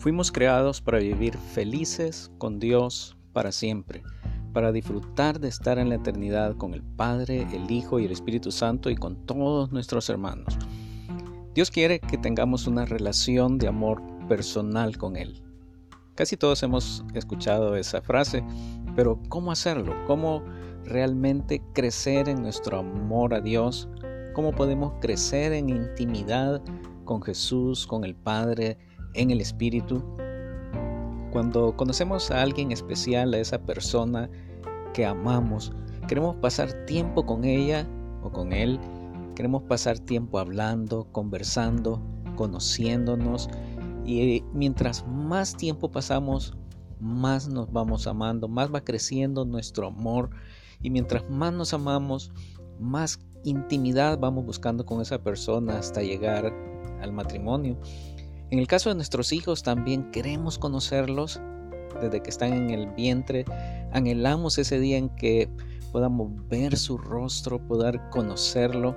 [0.00, 4.02] Fuimos creados para vivir felices con Dios para siempre,
[4.54, 8.50] para disfrutar de estar en la eternidad con el Padre, el Hijo y el Espíritu
[8.50, 10.56] Santo y con todos nuestros hermanos.
[11.52, 15.42] Dios quiere que tengamos una relación de amor personal con Él.
[16.14, 18.42] Casi todos hemos escuchado esa frase,
[18.96, 19.94] pero ¿cómo hacerlo?
[20.06, 20.42] ¿Cómo
[20.82, 23.86] realmente crecer en nuestro amor a Dios?
[24.32, 26.62] ¿Cómo podemos crecer en intimidad
[27.04, 28.78] con Jesús, con el Padre,
[29.14, 30.02] en el Espíritu.
[31.32, 34.28] Cuando conocemos a alguien especial, a esa persona
[34.92, 35.72] que amamos,
[36.08, 37.86] queremos pasar tiempo con ella
[38.22, 38.80] o con él,
[39.36, 42.02] queremos pasar tiempo hablando, conversando,
[42.36, 43.48] conociéndonos
[44.04, 46.56] y mientras más tiempo pasamos,
[46.98, 50.30] más nos vamos amando, más va creciendo nuestro amor
[50.82, 52.32] y mientras más nos amamos,
[52.80, 56.52] más intimidad vamos buscando con esa persona hasta llegar
[57.00, 57.78] al matrimonio.
[58.50, 61.40] En el caso de nuestros hijos también queremos conocerlos
[62.00, 63.44] desde que están en el vientre.
[63.92, 65.48] Anhelamos ese día en que
[65.92, 68.96] podamos ver su rostro, poder conocerlo,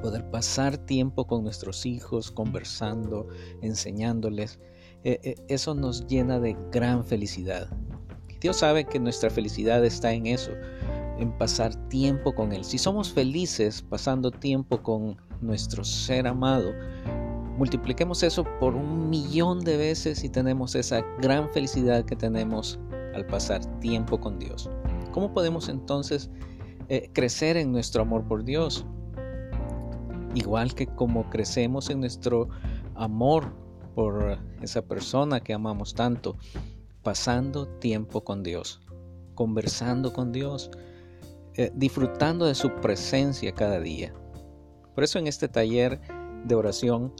[0.00, 3.28] poder pasar tiempo con nuestros hijos, conversando,
[3.60, 4.58] enseñándoles.
[5.04, 7.68] E, e, eso nos llena de gran felicidad.
[8.40, 10.52] Dios sabe que nuestra felicidad está en eso,
[11.18, 12.64] en pasar tiempo con Él.
[12.64, 16.72] Si somos felices pasando tiempo con nuestro ser amado,
[17.62, 22.80] Multipliquemos eso por un millón de veces y tenemos esa gran felicidad que tenemos
[23.14, 24.68] al pasar tiempo con Dios.
[25.12, 26.28] ¿Cómo podemos entonces
[26.88, 28.84] eh, crecer en nuestro amor por Dios?
[30.34, 32.48] Igual que como crecemos en nuestro
[32.96, 33.54] amor
[33.94, 36.36] por esa persona que amamos tanto,
[37.04, 38.80] pasando tiempo con Dios,
[39.36, 40.68] conversando con Dios,
[41.54, 44.12] eh, disfrutando de su presencia cada día.
[44.96, 46.00] Por eso en este taller
[46.44, 47.12] de oración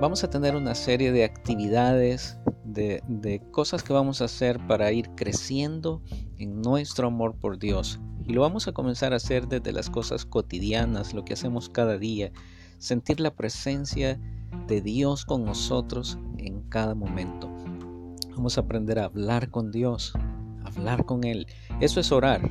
[0.00, 5.10] vamos a tener una serie de actividades, de, cosas que vamos a hacer para ir
[5.16, 6.02] creciendo
[6.36, 8.00] en nuestro amor por Dios.
[8.26, 11.98] Y lo vamos a comenzar a hacer desde las cosas cotidianas, lo que hacemos cada
[11.98, 12.30] día,
[12.78, 14.20] sentir la presencia
[14.66, 17.50] de Dios con nosotros en cada momento.
[18.36, 20.12] Vamos a aprender a hablar con Dios,
[20.64, 21.46] hablar con Él.
[21.80, 22.48] Eso es orar.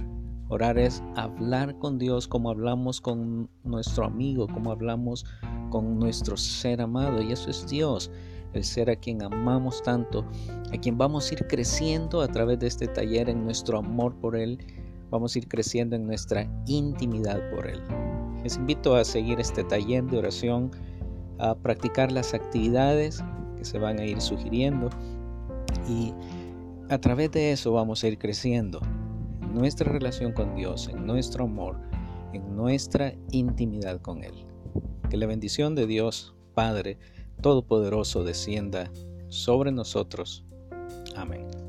[0.49, 5.25] Orar es hablar con Dios como hablamos con nuestro amigo, como hablamos
[5.69, 8.11] con nuestro ser amado y eso es Dios,
[8.53, 10.25] el ser a quien amamos tanto,
[10.73, 14.35] a quien vamos a ir creciendo a través de este taller en nuestro amor por
[14.35, 14.57] Él,
[15.09, 17.81] vamos a ir creciendo en nuestra intimidad por Él.
[18.43, 20.71] Les invito a seguir este taller de oración,
[21.39, 23.23] a practicar las actividades
[23.57, 24.89] que se van a ir sugiriendo
[25.87, 26.13] y
[26.89, 28.79] a través de eso vamos a ir creciendo
[29.41, 31.79] en nuestra relación con Dios, en nuestro amor,
[32.33, 34.33] en nuestra intimidad con Él.
[35.09, 36.97] Que la bendición de Dios, Padre
[37.41, 38.91] Todopoderoso, descienda
[39.29, 40.43] sobre nosotros.
[41.15, 41.66] Amén.